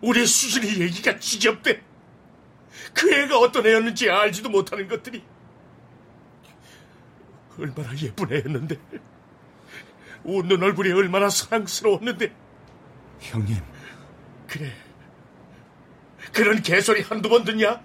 [0.00, 1.82] 우리 수진이 얘기가 지겹대.
[2.94, 5.22] 그 애가 어떤 애였는지 알지도 못하는 것들이
[7.58, 8.76] 얼마나 예쁜 애였는데
[10.24, 12.34] 웃는 얼굴이 얼마나 사랑스러웠는데
[13.20, 13.56] 형님
[14.46, 14.72] 그래
[16.32, 17.80] 그런 개소리 한두 번 듣냐?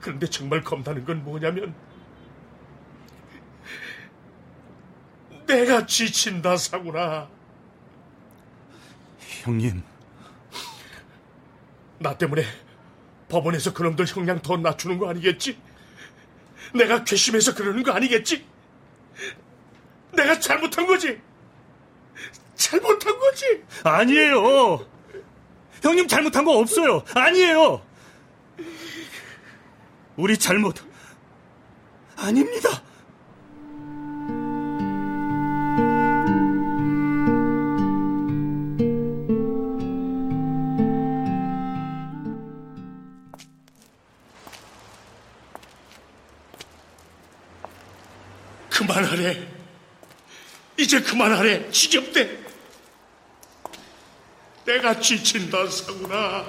[0.00, 1.74] 그런데 정말 겁나는 건 뭐냐면
[5.46, 7.28] 내가 지친다 사구나
[9.18, 9.82] 형님
[11.98, 12.44] 나 때문에
[13.28, 15.58] 법원에서 그놈들 형량 더 낮추는 거 아니겠지?
[16.74, 18.46] 내가 괘씸해서 그러는 거 아니겠지?
[20.14, 21.20] 내가 잘못한 거지?
[22.54, 23.62] 잘못한 거지?
[23.82, 24.86] 아니에요.
[25.82, 27.04] 형님 잘못한 거 없어요.
[27.14, 27.82] 아니에요.
[30.16, 30.76] 우리 잘못
[32.16, 32.82] 아닙니다.
[48.70, 49.53] 그만하래.
[50.78, 51.70] 이제 그만하래.
[51.70, 52.38] 지겹대.
[54.64, 56.44] 내가 지친다, 사구나.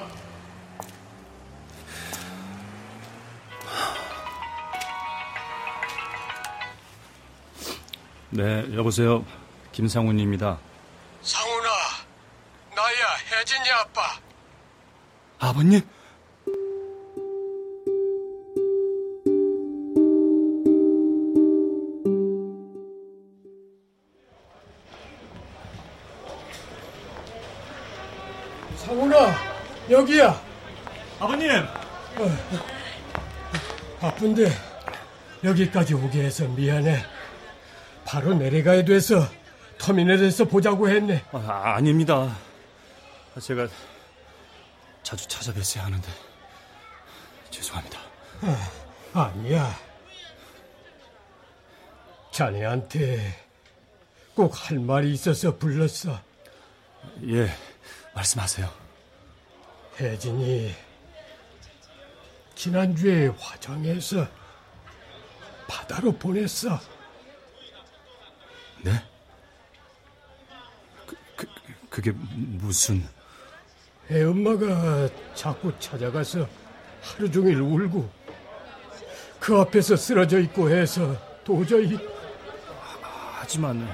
[8.29, 9.25] 네, 여보세요.
[9.71, 10.57] 김상훈입니다.
[11.21, 11.69] 상훈아,
[12.75, 14.19] 나야 혜진이 아빠.
[15.39, 15.81] 아버님?
[29.89, 30.41] 여기야.
[31.19, 31.49] 아버님.
[33.99, 34.49] 바쁜데
[35.43, 37.03] 여기까지 오게 해서 미안해.
[38.05, 39.27] 바로 내려가야 돼서
[39.77, 41.23] 터미널에서 보자고 했네.
[41.31, 42.35] 아, 아닙니다.
[43.39, 43.67] 제가
[45.03, 46.07] 자주 찾아뵀어야 하는데
[47.51, 47.99] 죄송합니다.
[49.13, 49.75] 아, 아니야.
[52.31, 53.43] 자네한테
[54.35, 56.19] 꼭 할 말이 있어서 불렀어.
[57.29, 57.49] 예,
[58.13, 58.84] 말씀하세요.
[59.99, 60.73] 혜진이
[62.55, 64.27] 지난주에 화정에서
[65.67, 66.79] 바다로 보냈어.
[68.83, 68.91] 네?
[71.05, 71.47] 그, 그,
[71.89, 73.03] 그게 무슨...
[74.11, 76.47] 애 엄마가 자꾸 찾아가서
[77.01, 78.07] 하루 종일 울고
[79.39, 81.97] 그 앞에서 쓰러져 있고 해서 도저히
[83.33, 83.87] 하지만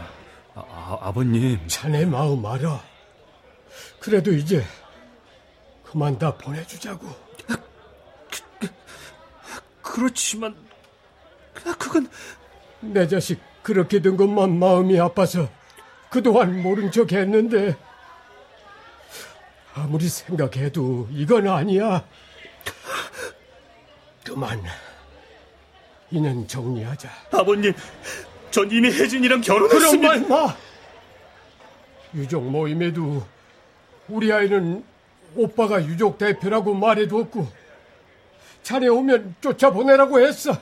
[0.53, 2.83] 아, 아, 버님 자네 마음 알아.
[3.99, 4.65] 그래도 이제
[5.91, 7.05] 그만 다 보내주자고.
[9.81, 10.55] 그렇지만
[11.77, 12.09] 그건
[12.79, 15.49] 내 자식 그렇게 된 것만 마음이 아파서
[16.09, 17.75] 그동안 모른 척 했는데
[19.73, 22.05] 아무리 생각해도 이건 아니야.
[24.23, 24.63] 그만
[26.09, 27.09] 인연 정리하자.
[27.33, 27.73] 아버님,
[28.49, 30.13] 전 이미 혜진이랑 결혼했습니다.
[30.13, 30.55] 그런 말 마.
[32.13, 33.25] 유족 모임에도
[34.07, 34.85] 우리 아이는
[35.35, 37.47] 오빠가 유족 대표라고 말해두었고
[38.63, 40.57] 자네 오면 쫓아보내라고 했어.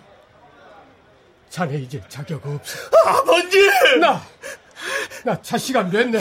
[1.50, 2.78] 자네 이제 자격 없어.
[3.06, 4.00] 아버님!
[4.00, 4.22] 나,
[5.26, 6.20] 나 자식 안 됐네.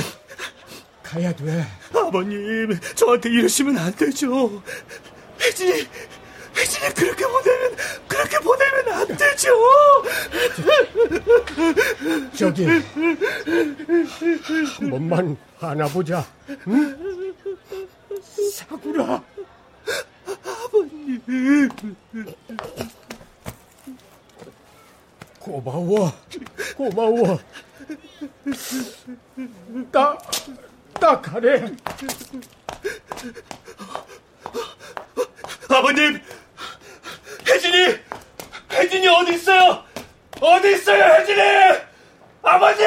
[1.02, 1.64] 가야 돼.
[1.94, 4.62] 아버님, 저한테 이러시면 안 되죠.
[5.40, 5.86] 혜진이,
[6.56, 7.76] 혜진이 그렇게 보내면,
[8.06, 9.48] 그렇게 보내면 안 되죠.
[12.36, 12.84] 저기, 한
[14.90, 16.26] 번만 안아보자.
[16.66, 17.34] 응?
[18.22, 19.22] 사구라.
[20.66, 21.68] 아버님.
[25.38, 26.12] 고마워.
[26.76, 27.38] 고마워.
[29.92, 30.18] 나,
[31.00, 31.72] 딱 하래.
[35.70, 36.20] 아버님,
[37.48, 37.98] 혜진이,
[38.72, 39.84] 혜진이 어디 있어요?
[40.40, 41.40] 어디 있어요, 혜진이?
[42.42, 42.86] 아버님,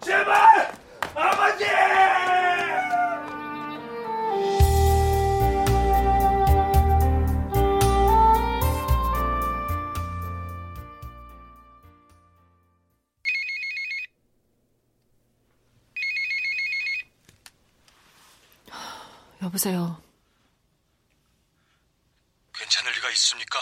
[0.00, 0.72] 제발,
[1.14, 1.64] 아버지!
[19.42, 20.02] 여보세요.
[22.54, 23.60] 괜찮을 리가 있습니까?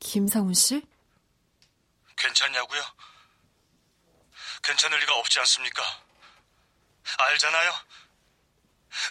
[0.00, 0.82] 김상훈 씨?
[2.16, 2.82] 괜찮냐고요?
[4.62, 5.82] 괜찮을 리가 없지 않습니까?
[7.18, 7.72] 알잖아요.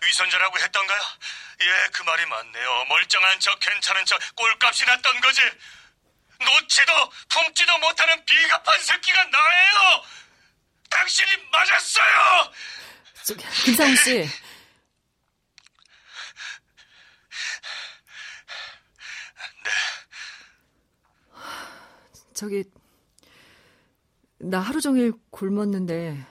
[0.06, 1.02] 위선자라고 했던가요?
[1.62, 2.86] 예, 그 말이 맞네요.
[2.86, 5.42] 멀쩡한 척, 괜찮은 척, 꼴값이 났던 거지.
[6.40, 10.04] 놓지도 품지도 못하는 비겁한 새끼가 나예요.
[10.90, 12.54] 당신이 맞았어요.
[13.24, 14.14] 저기, 김상훈 씨.
[14.20, 14.28] 네.
[22.34, 22.64] 저기
[24.40, 26.24] 나 하루 종일 굶었는데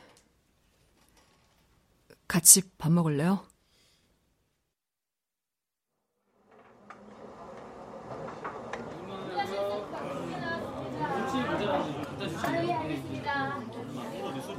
[2.29, 3.45] 같이 밥 먹을래요?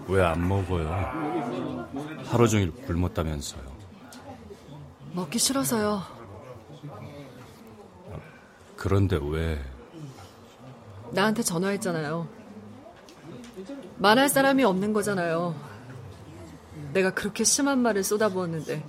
[0.07, 0.89] 왜 안 먹어요?
[2.25, 3.61] 하루 종일 굶었다면서요.
[5.13, 6.01] 먹기 싫어서요.
[8.75, 9.59] 그런데 왜?
[11.11, 12.27] 나한테 전화했잖아요.
[13.97, 15.55] 말할 사람이 없는 거잖아요.
[16.97, 18.83] 내가 그렇게 심한 말을 쏟아부었는데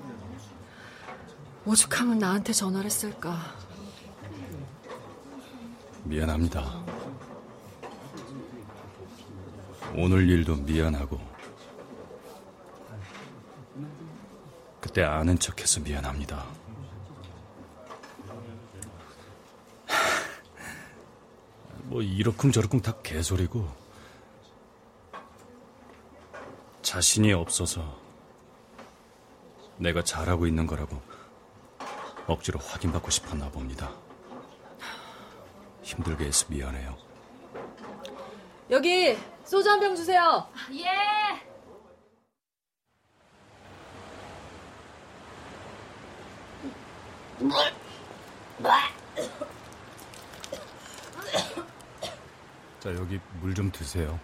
[1.67, 3.39] 오죽하면 나한테 전화를 했을까.
[6.05, 6.85] 미안합니다.
[9.95, 11.21] 오늘 일도 미안하고
[14.81, 16.47] 그때 아는 척해서 미안합니다.
[21.83, 23.69] 뭐 이러쿵저러쿵 다 개소리고
[26.93, 28.01] 자신이 없어서
[29.77, 30.99] 내가 잘하고 있는 거라고
[32.27, 33.93] 억지로 확인받고 싶었나 봅니다.
[35.83, 36.97] 힘들게 해서 미안해요.
[38.71, 40.49] 여기 소주 한 병 주세요.
[40.73, 40.87] 예.
[52.81, 54.19] 자, 여기 물 좀 드세요.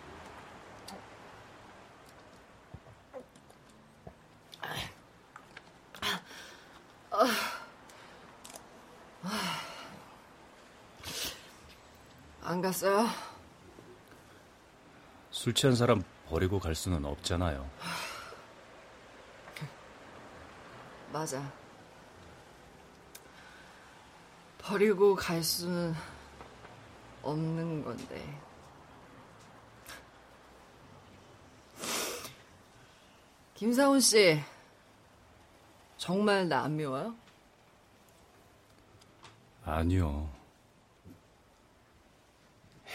[12.75, 13.07] 안 갔어요?
[15.31, 17.71] 술 취한 사람 버리고 갈 수는 없잖아요.
[21.13, 21.53] 맞아.
[24.59, 25.95] 버리고 갈 수는
[27.23, 28.41] 없는 건데.
[33.55, 34.41] 김상훈 씨,
[35.97, 37.15] 정말 나 안 미워요?
[39.65, 40.29] 아니요.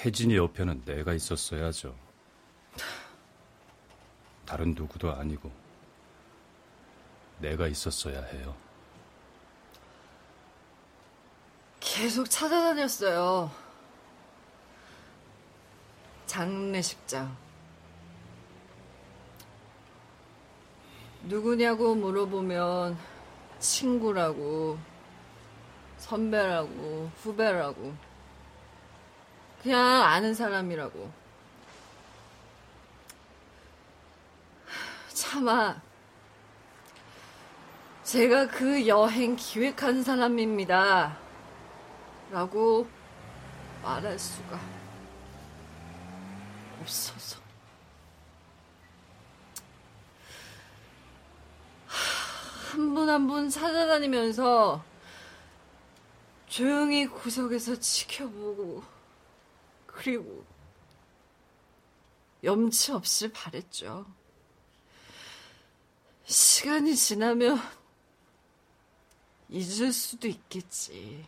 [0.05, 1.93] 혜진이 옆에는 내가 있었어야죠.
[4.45, 5.51] 다른 누구도 아니고
[7.39, 8.55] 내가 있었어야 해요.
[11.79, 13.51] 계속 찾아다녔어요.
[16.27, 17.35] 장례식장.
[21.23, 22.97] 누구냐고 물어보면
[23.59, 24.79] 친구라고,
[25.97, 28.08] 선배라고, 후배라고.
[29.61, 31.11] 그냥 아는 사람이라고.
[35.13, 35.79] 차마,
[38.03, 41.17] 제가 그 여행 기획한 사람입니다.
[42.31, 42.87] 라고
[43.83, 44.59] 말할 수가
[46.81, 47.39] 없어서.
[52.71, 54.83] 한 분 한 분 찾아다니면서
[56.47, 58.83] 조용히 구석에서 지켜보고,
[59.99, 60.43] 그리고
[62.41, 64.05] 염치 없이 바랬죠.
[66.23, 67.59] 시간이 지나면
[69.49, 71.27] 잊을 수도 있겠지.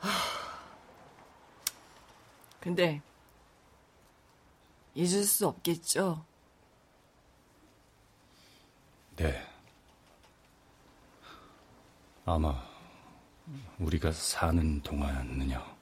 [2.60, 3.02] 근데
[4.94, 6.24] 잊을 수 없겠죠.
[9.16, 9.44] 네.
[12.24, 12.67] 아마
[13.78, 15.78] 우리가 사는 동안은요.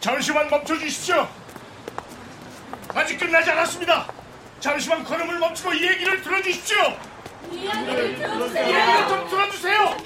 [0.00, 1.28] 잠시만 멈춰주십시오.
[2.94, 4.10] 아직 끝나지 않았습니다.
[4.60, 6.76] 잠시만 걸음을 멈추고 이 얘기를 들어주십시오.
[7.52, 8.18] 이 얘기를
[8.52, 9.96] 네, 좀 들어주세요.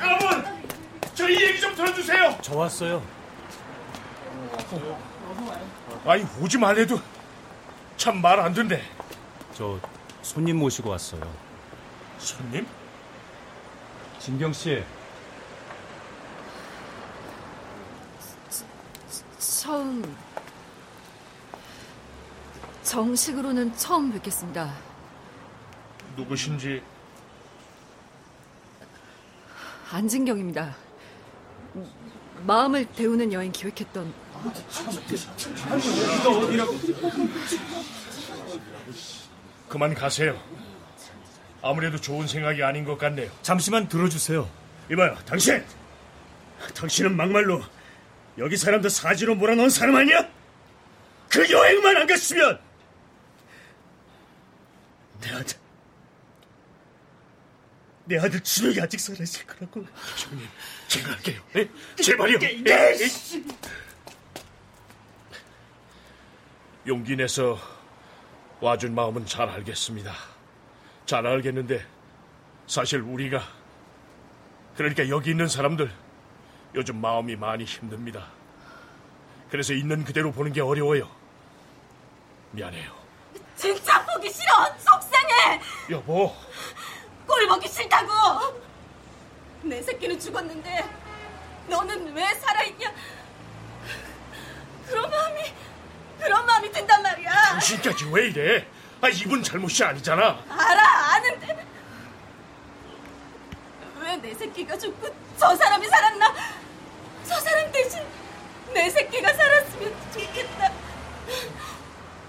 [0.00, 0.44] 여러분,
[1.14, 2.38] 저희 얘기 좀 들어주세요.
[2.42, 3.15] 저 왔어요.
[6.04, 7.00] 아니 오지 말래도
[7.96, 8.82] 참 말안 듣네.
[9.54, 9.78] 저
[10.22, 11.20] 손님 모시고 왔어요.
[12.18, 12.66] 손님?
[14.18, 14.82] 진경 씨,
[19.38, 20.16] 처음
[22.82, 24.72] 정식으로는 처음 뵙겠습니다.
[26.16, 26.82] 누구신지
[29.90, 30.74] 안진경입니다.
[32.46, 34.12] 마음을 데우는 여행 기획했던
[39.68, 40.40] 그만 가세요.
[41.62, 43.30] 아무래도 좋은 생각이 아닌 것 같네요.
[43.42, 44.48] 잠시만 들어주세요.
[44.90, 45.64] 이봐요, 당신!
[46.74, 47.62] 당신은 막말로
[48.38, 50.28] 여기 사람들 사지로 몰아넣은 사람 아니야?
[51.28, 52.60] 그 여행만 안 갔으면
[55.20, 55.58] 내 아들
[58.04, 59.84] 내 아들 준혁이 아직 살아있을 거라고
[60.16, 60.48] 형님,
[60.86, 61.42] 제가 할게요.
[61.52, 61.68] 네?
[62.00, 62.38] 제발요.
[62.42, 62.98] 예, 네.
[63.00, 63.08] 예.
[66.86, 67.58] 용기 내서
[68.60, 70.12] 와준 마음은 잘 알겠습니다.
[71.04, 71.84] 잘 알겠는데
[72.68, 73.42] 사실 우리가
[74.76, 75.90] 그러니까 여기 있는 사람들
[76.76, 78.28] 요즘 마음이 많이 힘듭니다.
[79.50, 81.08] 그래서 있는 그대로 보는 게 어려워요.
[82.52, 82.92] 미안해요.
[83.56, 84.52] 진짜 보기 싫어.
[84.78, 85.60] 속상해.
[85.90, 86.34] 여보,
[87.26, 88.60] 꼴 보기 싫다고.
[89.62, 90.84] 내 새끼는 죽었는데
[91.68, 92.92] 너는 왜 살아있냐?
[94.86, 95.42] 그런 마음이
[96.18, 97.30] 그런 마음이 든단 말이야.
[97.30, 98.66] 당신까지 왜 이래?
[99.00, 100.38] 아, 이분 잘못이 아니잖아.
[100.48, 100.82] 알아
[101.14, 101.66] 아는데
[104.00, 106.34] 왜 내 새끼가 죽고 저 사람이 살았나?
[107.28, 108.02] 저 사람 대신
[108.72, 110.72] 내 새끼가 살았으면 좋겠다.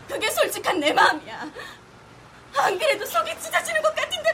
[0.08, 1.50] 그게 솔직한 내 마음이야.
[2.58, 4.34] 안 그래도 속이 찢어지는 것 같은데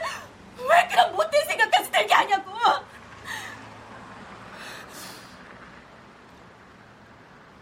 [0.58, 2.50] 왜 그런 못된 생각까지 들게 하냐고.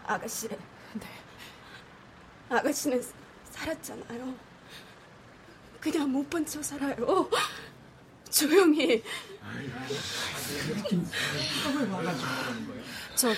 [0.05, 0.49] 아가씨.
[2.53, 2.59] 네.
[2.59, 3.03] 아가씨는
[3.51, 4.35] 살았잖아요.
[5.79, 7.29] 그냥 못 본 척 살아요.
[8.29, 9.03] 조용히.
[13.15, 13.33] 저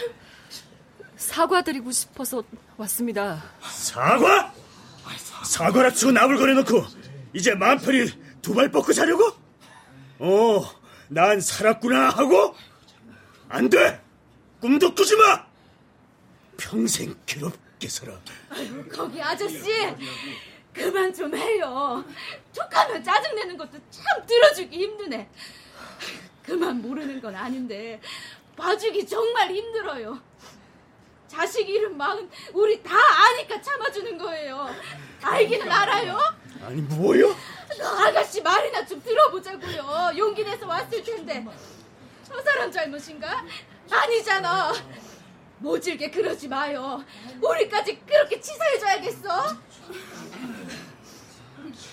[1.17, 2.43] 사과드리고 싶어서
[2.77, 3.43] 왔습니다.
[3.61, 4.53] 사과?
[5.43, 6.83] 사과라 치고 나불거려놓고
[7.33, 8.09] 이제 마음 편히
[8.41, 9.31] 두 발 뻗고 자려고?
[10.19, 10.63] 어,
[11.07, 12.55] 난 살았구나 하고?
[13.49, 14.01] 안 돼!
[14.61, 15.45] 꿈도 꾸지 마!
[16.57, 18.19] 평생 괴롭 게 살아.
[18.49, 19.69] 아이고, 거기 아저씨.
[20.73, 22.03] 그만 좀 해요.
[22.53, 25.29] 툭하면 짜증내는 것도 참 들어주기 힘드네.
[26.43, 27.99] 그만 모르는 건 아닌데
[28.57, 30.21] 봐주기 정말 힘들어요.
[31.27, 34.69] 자식 잃은 마음 우리 다 아니까 참아주는 거예요.
[35.21, 36.17] 알기는 알아요?
[36.61, 37.35] 아니, 뭐요?
[37.79, 40.11] 너 아가씨 말이나 좀 들어보자고요.
[40.17, 41.45] 용기 내서 왔을 텐데.
[42.23, 43.43] 저 사람 잘못인가?
[43.89, 44.73] 아니잖아.
[45.59, 47.03] 모질게 그러지 마요.
[47.41, 49.29] 우리까지 그렇게 치사해줘야겠어?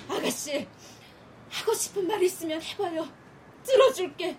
[0.09, 0.69] 아가씨,
[1.51, 3.09] 하고 싶은 말 있으면 해봐요.
[3.65, 4.37] 들어줄게.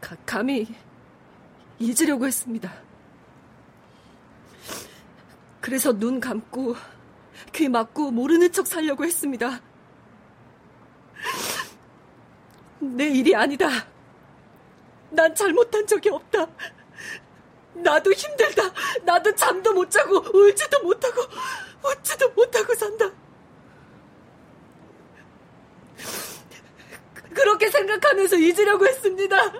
[0.00, 0.66] 가, 감히
[1.78, 2.72] 잊으려고 했습니다.
[5.60, 6.76] 그래서 눈 감고
[7.52, 9.60] 귀 막고 모르는 척 살려고 했습니다.
[12.80, 13.68] 내 일이 아니다.
[15.10, 16.46] 난 잘못한 적이 없다.
[17.74, 18.62] 나도 힘들다.
[19.04, 21.22] 나도 잠도 못 자고 울지도 못하고
[21.84, 23.10] 웃지도 못하고 산다.
[27.34, 29.52] 그렇게 생각하면서 잊으려고 했습니다.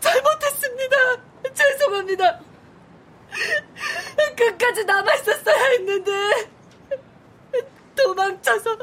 [0.00, 0.96] 잘못했습니다.
[1.52, 2.40] 죄송합니다.
[4.36, 6.12] 끝까지 남아 있었어야 했는데
[7.96, 8.76] 도망쳐서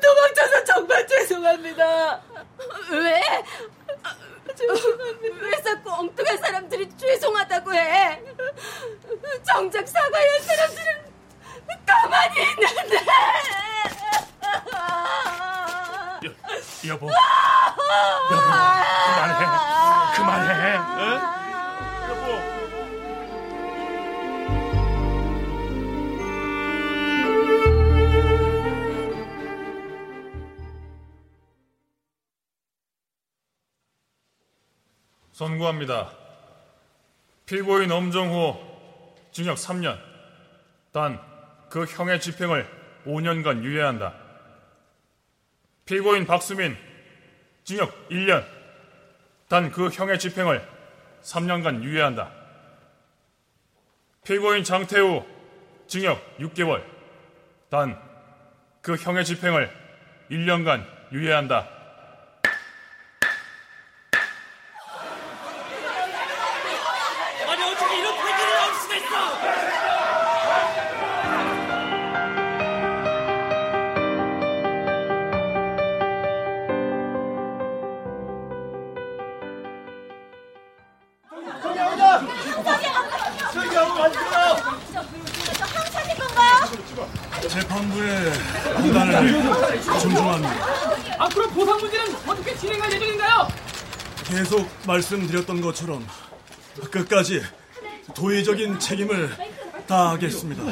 [0.00, 2.20] 도망쳐서 정말 죄송합니다.
[2.90, 3.22] 왜?
[4.54, 5.36] 죄송합니다.
[5.40, 8.22] 왜 자꾸 엉뚱한 사람들이 죄송하다고 해?
[9.44, 11.12] 정작 사과해야 할 사람들은
[11.86, 12.98] 가만히 있는데.
[16.86, 17.12] 여보, 여보,
[19.14, 19.46] 그만해,
[20.16, 20.76] 그만해.
[20.76, 21.41] 어?
[35.32, 36.12] 선고합니다.
[37.46, 38.72] 피고인 엄정호
[39.32, 39.98] 징역 3년.
[40.92, 41.32] 단
[41.72, 42.68] 그 형의 집행을
[43.06, 44.12] 5년간 유예한다.
[45.86, 46.76] 피고인 박수민
[47.64, 48.44] 징역 1년.
[49.48, 50.66] 단 그 형의 집행을
[51.22, 52.30] 3년간 유예한다.
[54.24, 55.24] 피고인 장태우
[55.86, 56.84] 징역 6개월.
[57.70, 57.98] 단
[58.82, 59.70] 그 형의 집행을
[60.30, 61.68] 1년간 유예한다.
[95.02, 96.06] 말씀드렸던 것처럼
[96.90, 97.42] 끝까지
[98.14, 99.36] 도의적인 책임을
[99.86, 100.62] 다하겠습니다.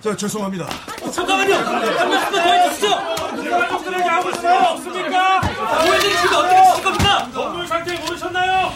[0.00, 0.68] 자, 죄송합니다.
[1.12, 1.54] 잠깐만요.
[1.54, 2.88] 한 말씀 더 해주시죠.
[2.88, 5.40] 가족들에게 아무 사람 없습니까?
[5.86, 7.30] 오해진 씨는 어떻게 쓰실 겁니까?
[7.32, 8.74] 건물 상태 모르셨나요?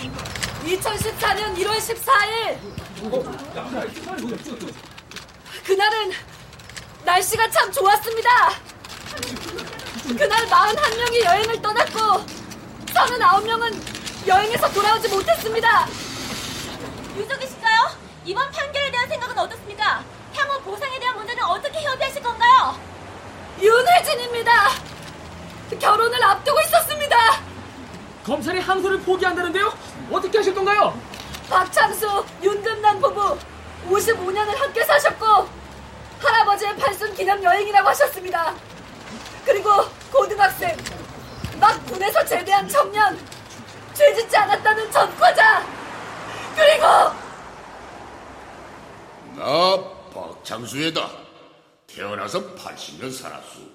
[0.64, 2.59] 2014년 1월 14일
[5.64, 6.12] 그날은
[7.05, 8.30] 날씨가 참 좋았습니다.
[10.16, 12.24] 그날 41명이 여행을 떠났고
[12.86, 13.91] 39명은
[14.26, 15.86] 여행에서 돌아오지 못했습니다.
[17.16, 17.90] 유족이신가요?
[18.24, 20.04] 이번 판결에 대한 생각은 어떻습니까?
[20.34, 22.78] 향후 보상에 대한 문제는 어떻게 협의하실 건가요?
[23.60, 24.68] 윤혜진입니다.
[25.80, 27.16] 결혼을 앞두고 있었습니다.
[28.24, 29.72] 검찰이 항소를 포기한다는데요?
[30.10, 30.96] 어떻게 하실 건가요?
[31.50, 33.36] 박창수, 윤금남 부부
[33.88, 35.48] 55년을 함께 사셨고
[36.20, 38.54] 할아버지의 팔순 기념 여행이라고 하셨습니다.
[39.44, 39.70] 그리고
[40.12, 40.76] 고등학생,
[41.58, 43.18] 막 군에서 제대한 청년,
[43.95, 45.66] 죄짓지 않았다는 전과자,
[46.57, 46.86] 그리고
[49.36, 49.76] 나
[50.12, 51.11] 박창수에다
[51.86, 53.70] 태어나서 80년 살았수.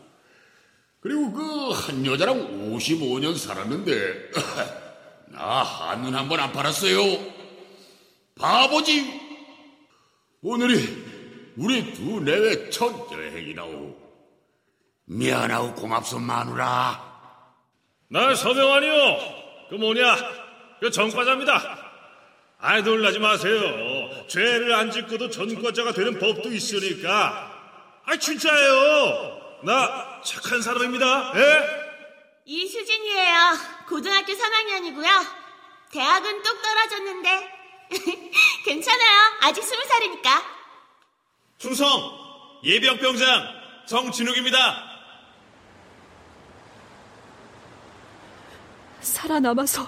[0.99, 2.37] 그리고 그 한 여자랑
[2.73, 4.31] 55년 살았는데
[5.29, 6.97] 나 한눈 한 번 안 팔았어요.
[8.39, 9.21] 바보지.
[10.41, 13.95] 오늘이 우리 두 내외 첫 여행이라오.
[15.05, 17.03] 미안하고 고맙소 마누라.
[18.09, 19.46] 난 서명환이요.
[19.69, 20.15] 그 뭐냐?
[20.79, 21.85] 그 전과자입니다.
[22.59, 24.27] 아이 놀라지 마세요.
[24.27, 27.53] 죄를 안 짓고도 전과자가 되는 법도 있으니까.
[28.05, 29.59] 아 진짜예요.
[29.63, 31.33] 나 착한 사람입니다.
[31.35, 31.87] 예?
[32.45, 33.35] 이수진이에요.
[33.89, 35.07] 고등학교 3학년이고요.
[35.91, 37.49] 대학은 똑 떨어졌는데
[38.65, 39.19] 괜찮아요.
[39.41, 40.43] 아직 20살이니까.
[41.57, 41.87] 충성
[42.63, 43.57] 예비역병장
[43.87, 44.96] 정진욱입니다.
[49.07, 49.87] 살아남아서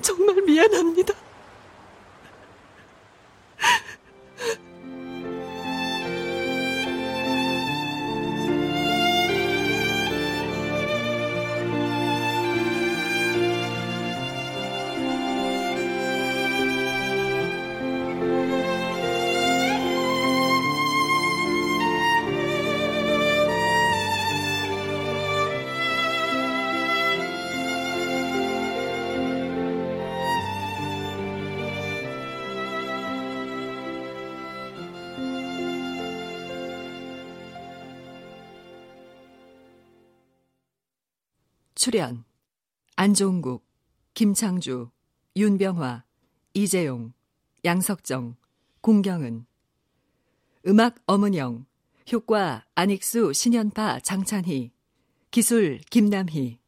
[0.00, 1.14] 정말 미안합니다.
[41.82, 42.22] 출연
[42.94, 43.66] 안종국,
[44.14, 44.90] 김창주,
[45.34, 46.04] 윤병화,
[46.54, 47.12] 이재용,
[47.64, 48.36] 양석정,
[48.80, 49.46] 공경은
[50.68, 51.66] 음악 엄은영,
[52.12, 54.70] 효과 안익수, 신연파, 장찬희,
[55.32, 56.60] 기술 김남희.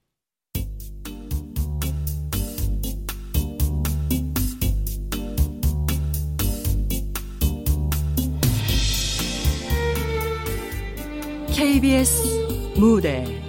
[11.54, 13.43] KBS 무대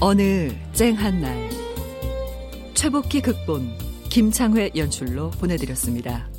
[0.00, 1.50] 어느 쨍한 날
[2.74, 3.70] 최복희 극본
[4.10, 6.33] 김창회 연출로 보내드렸습니다.